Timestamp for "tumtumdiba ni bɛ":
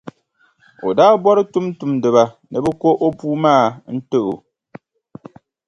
1.51-2.69